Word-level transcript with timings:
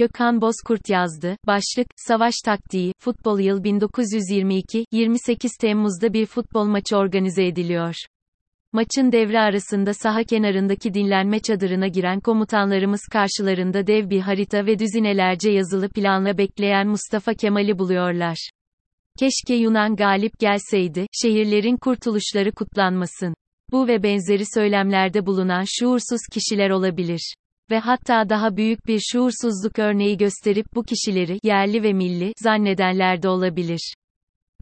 Gökhan 0.00 0.40
Bozkurt 0.40 0.88
yazdı. 0.88 1.36
Başlık, 1.46 1.86
Savaş 1.96 2.34
Taktiği, 2.44 2.92
Futbol 2.98 3.40
Yıl 3.40 3.64
1922, 3.64 4.84
28 4.92 5.52
Temmuz'da 5.60 6.12
bir 6.12 6.26
futbol 6.26 6.64
maçı 6.64 6.96
organize 6.96 7.46
ediliyor. 7.46 7.94
Maçın 8.72 9.12
devre 9.12 9.40
arasında 9.40 9.94
saha 9.94 10.24
kenarındaki 10.24 10.94
dinlenme 10.94 11.40
çadırına 11.40 11.88
giren 11.88 12.20
komutanlarımız 12.20 13.00
karşılarında 13.12 13.86
dev 13.86 14.10
bir 14.10 14.20
harita 14.20 14.66
ve 14.66 14.78
düzinelerce 14.78 15.50
yazılı 15.50 15.88
planla 15.88 16.38
bekleyen 16.38 16.88
Mustafa 16.88 17.34
Kemal'i 17.34 17.78
buluyorlar. 17.78 18.50
Keşke 19.18 19.54
Yunan 19.54 19.96
galip 19.96 20.38
gelseydi, 20.38 21.06
şehirlerin 21.22 21.76
kurtuluşları 21.76 22.52
kutlanmasın. 22.52 23.34
Bu 23.72 23.88
ve 23.88 24.02
benzeri 24.02 24.44
söylemlerde 24.54 25.26
bulunan 25.26 25.64
şuursuz 25.66 26.20
kişiler 26.32 26.70
olabilir 26.70 27.34
ve 27.70 27.78
hatta 27.78 28.28
daha 28.28 28.56
büyük 28.56 28.86
bir 28.86 29.00
şuursuzluk 29.12 29.78
örneği 29.78 30.16
gösterip 30.16 30.66
bu 30.74 30.82
kişileri 30.82 31.38
yerli 31.42 31.82
ve 31.82 31.92
milli 31.92 32.32
zannedenler 32.36 33.22
de 33.22 33.28
olabilir. 33.28 33.94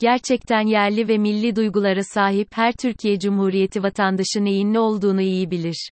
Gerçekten 0.00 0.66
yerli 0.66 1.08
ve 1.08 1.18
milli 1.18 1.56
duygulara 1.56 2.02
sahip 2.02 2.48
her 2.52 2.72
Türkiye 2.72 3.18
Cumhuriyeti 3.18 3.82
vatandaşı 3.82 4.44
neyin 4.44 4.72
ne 4.72 4.78
olduğunu 4.78 5.20
iyi 5.20 5.50
bilir. 5.50 5.90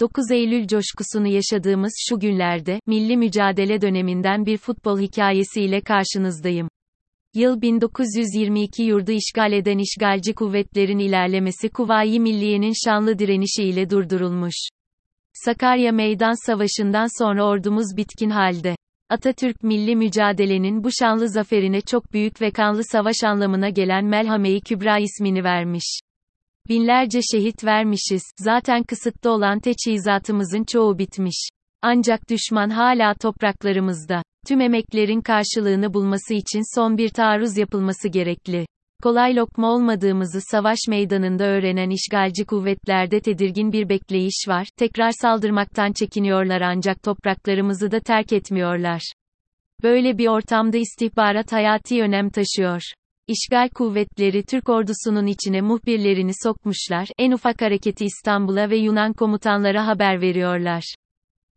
9 0.00 0.30
Eylül 0.30 0.66
coşkusunu 0.66 1.26
yaşadığımız 1.26 1.92
şu 2.08 2.20
günlerde, 2.20 2.80
milli 2.86 3.16
mücadele 3.16 3.80
döneminden 3.80 4.46
bir 4.46 4.56
futbol 4.56 5.00
hikayesiyle 5.00 5.80
karşınızdayım. 5.80 6.68
Yıl 7.34 7.62
1922 7.62 8.82
yurdu 8.82 9.12
işgal 9.12 9.52
eden 9.52 9.78
işgalci 9.78 10.34
kuvvetlerin 10.34 10.98
ilerlemesi 10.98 11.68
Kuvayi 11.68 12.20
Milliye'nin 12.20 12.72
şanlı 12.84 13.18
direnişiyle 13.18 13.90
durdurulmuş. 13.90 14.54
Sakarya 15.44 15.92
Meydan 15.92 16.46
Savaşı'ndan 16.46 17.18
sonra 17.22 17.44
ordumuz 17.44 17.96
bitkin 17.96 18.30
halde. 18.30 18.76
Atatürk 19.08 19.62
milli 19.62 19.96
mücadelenin 19.96 20.84
bu 20.84 20.88
şanlı 20.92 21.28
zaferine 21.28 21.80
çok 21.80 22.12
büyük 22.12 22.40
ve 22.40 22.50
kanlı 22.50 22.82
savaş 22.84 23.16
anlamına 23.24 23.68
gelen 23.68 24.04
Melhame-i 24.04 24.60
Kübra 24.60 24.98
ismini 24.98 25.44
vermiş. 25.44 26.00
Binlerce 26.68 27.20
şehit 27.32 27.64
vermişiz, 27.64 28.22
zaten 28.38 28.82
kısıtlı 28.82 29.30
olan 29.30 29.60
teçhizatımızın 29.60 30.64
çoğu 30.64 30.98
bitmiş. 30.98 31.48
Ancak 31.82 32.30
düşman 32.30 32.70
hala 32.70 33.14
topraklarımızda. 33.14 34.22
Tüm 34.46 34.60
emeklerin 34.60 35.20
karşılığını 35.20 35.94
bulması 35.94 36.34
için 36.34 36.76
son 36.76 36.98
bir 36.98 37.08
taarruz 37.08 37.56
yapılması 37.56 38.08
gerekli. 38.08 38.66
Kolay 39.02 39.36
lokma 39.36 39.70
olmadığımızı 39.70 40.40
savaş 40.40 40.78
meydanında 40.88 41.44
öğrenen 41.44 41.90
işgalci 41.90 42.44
kuvvetlerde 42.44 43.20
tedirgin 43.20 43.72
bir 43.72 43.88
bekleyiş 43.88 44.48
var, 44.48 44.66
tekrar 44.76 45.10
saldırmaktan 45.22 45.92
çekiniyorlar 45.92 46.60
ancak 46.60 47.02
topraklarımızı 47.02 47.90
da 47.90 48.00
terk 48.00 48.32
etmiyorlar. 48.32 49.12
Böyle 49.82 50.18
bir 50.18 50.26
ortamda 50.28 50.76
istihbarat 50.76 51.52
hayati 51.52 52.02
önem 52.02 52.30
taşıyor. 52.30 52.82
İşgal 53.28 53.68
kuvvetleri 53.68 54.42
Türk 54.42 54.68
ordusunun 54.68 55.26
içine 55.26 55.60
muhbirlerini 55.60 56.32
sokmuşlar, 56.42 57.08
en 57.18 57.32
ufak 57.32 57.62
hareketi 57.62 58.04
İstanbul'a 58.04 58.70
ve 58.70 58.76
Yunan 58.76 59.12
komutanlara 59.12 59.86
haber 59.86 60.20
veriyorlar. 60.20 60.94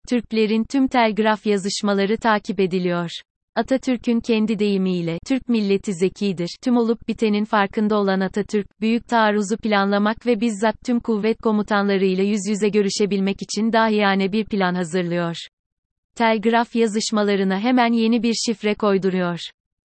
Türklerin 0.10 0.64
tüm 0.64 0.88
telgraf 0.88 1.46
yazışmaları 1.46 2.18
takip 2.18 2.60
ediliyor. 2.60 3.10
Atatürk'ün 3.56 4.20
kendi 4.20 4.60
deyimiyle, 4.60 5.18
Türk 5.28 5.50
milleti 5.50 5.94
zekidir, 5.94 6.50
tüm 6.64 6.78
olup 6.78 7.08
bitenin 7.08 7.46
farkında 7.46 7.98
olan 7.98 8.20
Atatürk, 8.20 8.82
büyük 8.82 9.08
taarruzu 9.08 9.58
planlamak 9.58 10.26
ve 10.26 10.42
bizzat 10.42 10.76
tüm 10.86 11.00
kuvvet 11.00 11.42
komutanlarıyla 11.42 12.24
yüz 12.24 12.42
yüze 12.50 12.70
görüşebilmek 12.70 13.42
için 13.42 13.74
dahiyane 13.74 14.32
bir 14.32 14.46
plan 14.46 14.76
hazırlıyor. 14.76 15.36
Telgraf 16.16 16.76
yazışmalarına 16.76 17.60
hemen 17.60 17.94
yeni 17.94 18.24
bir 18.24 18.34
şifre 18.34 18.76
koyduruyor. 18.76 19.40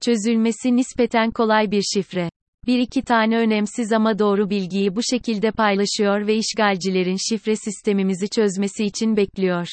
Çözülmesi 0.04 0.76
nispeten 0.76 1.30
kolay 1.30 1.70
bir 1.70 1.82
şifre. 1.82 2.30
Bir 2.66 2.78
iki 2.78 3.02
tane 3.02 3.38
önemsiz 3.38 3.92
ama 3.92 4.18
doğru 4.18 4.50
bilgiyi 4.50 4.96
bu 4.96 5.00
şekilde 5.02 5.50
paylaşıyor 5.50 6.26
ve 6.26 6.36
işgalcilerin 6.36 7.16
şifre 7.28 7.56
sistemimizi 7.56 8.28
çözmesi 8.28 8.84
için 8.84 9.16
bekliyor. 9.16 9.66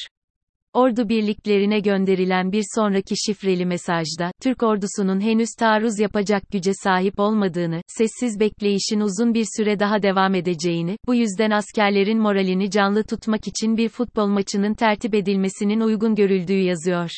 Ordu 0.76 1.08
birliklerine 1.08 1.80
gönderilen 1.80 2.52
bir 2.52 2.64
sonraki 2.74 3.14
şifreli 3.26 3.66
mesajda, 3.66 4.30
Türk 4.42 4.62
ordusunun 4.62 5.20
henüz 5.20 5.48
taarruz 5.58 5.98
yapacak 5.98 6.42
güce 6.52 6.72
sahip 6.84 7.20
olmadığını, 7.20 7.80
sessiz 7.86 8.40
bekleyişin 8.40 9.00
uzun 9.00 9.34
bir 9.34 9.46
süre 9.56 9.78
daha 9.78 10.02
devam 10.02 10.34
edeceğini, 10.34 10.96
bu 11.06 11.14
yüzden 11.14 11.50
askerlerin 11.50 12.18
moralini 12.18 12.70
canlı 12.70 13.04
tutmak 13.04 13.48
için 13.48 13.76
bir 13.76 13.88
futbol 13.88 14.26
maçının 14.26 14.74
tertip 14.74 15.14
edilmesinin 15.14 15.80
uygun 15.80 16.14
görüldüğü 16.14 16.60
yazıyor. 16.60 17.10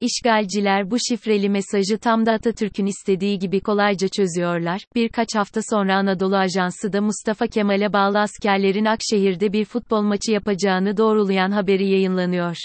İşgalciler 0.00 0.90
bu 0.90 0.96
şifreli 1.08 1.48
mesajı 1.48 1.98
tam 1.98 2.26
da 2.26 2.32
Atatürk'ün 2.32 2.86
istediği 2.86 3.38
gibi 3.38 3.60
kolayca 3.60 4.08
çözüyorlar. 4.08 4.84
Birkaç 4.94 5.28
hafta 5.34 5.60
sonra 5.70 5.96
Anadolu 5.96 6.36
Ajansı 6.36 6.92
da 6.92 7.00
Mustafa 7.00 7.46
Kemal'e 7.46 7.92
bağlı 7.92 8.20
askerlerin 8.20 8.84
Akşehir'de 8.84 9.52
bir 9.52 9.64
futbol 9.64 10.02
maçı 10.02 10.32
yapacağını 10.32 10.96
doğrulayan 10.96 11.50
haberi 11.50 11.88
yayınlanıyor. 11.88 12.56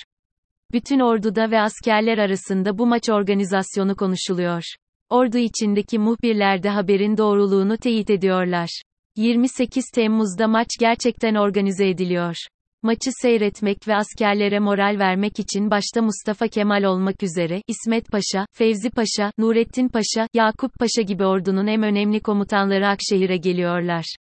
Bütün 0.76 1.00
orduda 1.00 1.52
ve 1.52 1.62
askerler 1.62 2.18
arasında 2.18 2.78
bu 2.78 2.86
maç 2.86 3.10
organizasyonu 3.10 3.96
konuşuluyor. 3.96 4.64
Ordu 5.10 5.38
içindeki 5.38 6.00
muhbirler 6.00 6.64
de 6.64 6.70
haberin 6.70 7.18
doğruluğunu 7.18 7.78
teyit 7.78 8.10
ediyorlar. 8.10 8.82
28 9.16 9.86
Temmuz'da 9.94 10.48
maç 10.48 10.68
gerçekten 10.80 11.36
organize 11.36 11.90
ediliyor. 11.90 12.36
Maçı 12.84 13.10
seyretmek 13.22 13.88
ve 13.88 13.96
askerlere 13.96 14.60
moral 14.60 14.96
vermek 15.00 15.40
için 15.40 15.72
başta 15.72 16.02
Mustafa 16.02 16.48
Kemal 16.48 16.84
olmak 16.84 17.24
üzere, 17.24 17.62
İsmet 17.68 18.12
Paşa, 18.12 18.46
Fevzi 18.54 18.90
Paşa, 18.90 19.32
Nurettin 19.38 19.88
Paşa, 19.88 20.28
Yakup 20.34 20.72
Paşa 20.80 21.02
gibi 21.02 21.26
ordunun 21.26 21.68
en 21.68 21.84
önemli 21.84 22.20
komutanları 22.20 22.88
Akşehir'e 22.88 23.38
geliyorlar. 23.38 24.16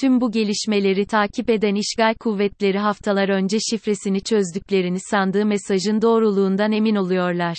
Tüm 0.00 0.20
bu 0.20 0.30
gelişmeleri 0.30 1.06
takip 1.06 1.50
eden 1.50 1.74
işgal 1.74 2.14
kuvvetleri 2.14 2.78
haftalar 2.78 3.28
önce 3.28 3.58
şifresini 3.70 4.20
çözdüklerini 4.20 4.98
sandığı 5.00 5.46
mesajın 5.46 6.02
doğruluğundan 6.02 6.72
emin 6.72 6.94
oluyorlar. 6.94 7.56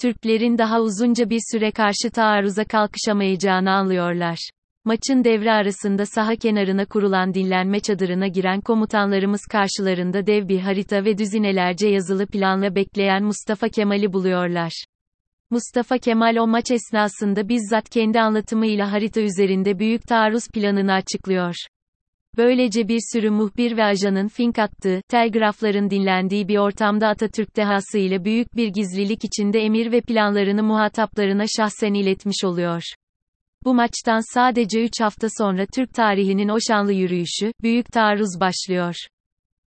Türklerin 0.00 0.58
daha 0.58 0.80
uzunca 0.80 1.30
bir 1.30 1.40
süre 1.52 1.70
karşı 1.70 2.10
taarruza 2.14 2.64
kalkışamayacağını 2.64 3.70
anlıyorlar. 3.70 4.38
Maçın 4.84 5.24
devre 5.24 5.52
arasında 5.52 6.06
saha 6.06 6.36
kenarına 6.36 6.84
kurulan 6.86 7.34
dinlenme 7.34 7.80
çadırına 7.80 8.26
giren 8.26 8.60
komutanlarımız 8.60 9.40
karşılarında 9.50 10.26
dev 10.26 10.48
bir 10.48 10.60
harita 10.60 11.04
ve 11.04 11.18
düzinelerce 11.18 11.88
yazılı 11.88 12.26
planla 12.26 12.74
bekleyen 12.74 13.24
Mustafa 13.24 13.68
Kemal'i 13.68 14.12
buluyorlar. 14.12 14.84
Mustafa 15.50 15.98
Kemal 15.98 16.36
o 16.36 16.46
maç 16.46 16.70
esnasında 16.70 17.48
bizzat 17.48 17.88
kendi 17.88 18.20
anlatımıyla 18.20 18.92
harita 18.92 19.20
üzerinde 19.20 19.78
büyük 19.78 20.02
taarruz 20.02 20.48
planını 20.54 20.92
açıklıyor. 20.92 21.54
Böylece 22.36 22.88
bir 22.88 23.00
sürü 23.12 23.30
muhbir 23.30 23.76
ve 23.76 23.84
ajanın 23.84 24.28
fink 24.28 24.58
attığı, 24.58 25.02
telgrafların 25.08 25.90
dinlendiği 25.90 26.48
bir 26.48 26.58
ortamda 26.58 27.08
Atatürk 27.08 27.56
dehası 27.56 27.98
ile 27.98 28.24
büyük 28.24 28.56
bir 28.56 28.68
gizlilik 28.68 29.24
içinde 29.24 29.60
emir 29.60 29.92
ve 29.92 30.00
planlarını 30.00 30.62
muhataplarına 30.62 31.44
şahsen 31.56 31.94
iletmiş 31.94 32.44
oluyor. 32.44 32.82
Bu 33.64 33.74
maçtan 33.74 34.34
sadece 34.34 34.84
3 34.84 35.00
hafta 35.00 35.28
sonra 35.38 35.66
Türk 35.74 35.94
tarihinin 35.94 36.48
o 36.48 36.58
şanlı 36.68 36.92
yürüyüşü, 36.92 37.52
büyük 37.62 37.92
taarruz 37.92 38.40
başlıyor. 38.40 38.94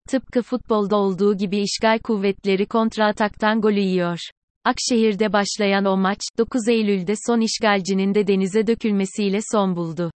Tıpkı 0.09 0.43
futbolda 0.43 0.97
olduğu 0.97 1.37
gibi 1.37 1.59
işgal 1.59 1.99
kuvvetleri 1.99 2.67
kontra-ataktan 2.67 3.61
golü 3.61 3.81
yiyor. 3.81 4.19
Akşehir'de 4.65 5.33
başlayan 5.33 5.85
o 5.85 5.97
maç, 5.97 6.21
9 6.39 6.69
Eylül'de 6.69 7.15
son 7.27 7.41
işgalcinin 7.41 8.15
de 8.15 8.27
denize 8.27 8.67
dökülmesiyle 8.67 9.39
son 9.53 9.77
buldu. 9.77 10.11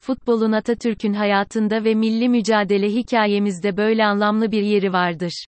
Futbolun 0.00 0.52
Atatürk'ün 0.52 1.12
hayatında 1.12 1.84
ve 1.84 1.94
milli 1.94 2.28
mücadele 2.28 2.88
hikayemizde 2.90 3.76
böyle 3.76 4.04
anlamlı 4.04 4.52
bir 4.52 4.62
yeri 4.62 4.92
vardır. 4.92 5.44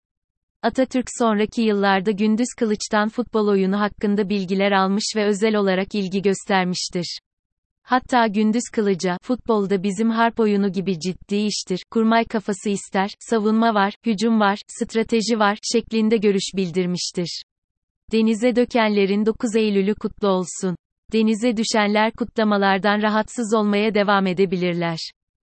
Atatürk 0.62 1.06
sonraki 1.18 1.62
yıllarda 1.62 2.10
Gündüz 2.10 2.48
Kılıç'tan 2.58 3.08
futbol 3.08 3.48
oyunu 3.48 3.80
hakkında 3.80 4.28
bilgiler 4.28 4.72
almış 4.72 5.04
ve 5.16 5.24
özel 5.24 5.54
olarak 5.54 5.94
ilgi 5.94 6.22
göstermiştir. 6.22 7.18
Hatta 7.82 8.26
Gündüz 8.26 8.64
Kılıç'a, 8.72 9.18
futbolda 9.22 9.82
bizim 9.82 10.10
harp 10.10 10.40
oyunu 10.40 10.72
gibi 10.72 11.00
ciddi 11.00 11.36
iştir, 11.36 11.80
kurmay 11.90 12.24
kafası 12.24 12.70
ister, 12.70 13.10
savunma 13.20 13.74
var, 13.74 13.94
hücum 14.06 14.40
var, 14.40 14.58
strateji 14.68 15.38
var, 15.38 15.58
şeklinde 15.72 16.16
görüş 16.16 16.44
bildirmiştir. 16.56 17.42
Denize 18.12 18.56
dökenlerin 18.56 19.26
9 19.26 19.56
Eylül'ü 19.56 19.94
kutlu 19.94 20.28
olsun. 20.28 20.76
Denize 21.12 21.56
düşenler 21.56 22.12
kutlamalardan 22.12 23.02
rahatsız 23.02 23.54
olmaya 23.54 23.94
devam 23.94 24.26
edebilirler. 24.26 24.98